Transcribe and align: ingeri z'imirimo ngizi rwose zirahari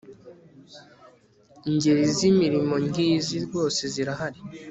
ingeri 1.69 2.03
z'imirimo 2.15 2.73
ngizi 2.85 3.35
rwose 3.45 3.81
zirahari 3.93 4.39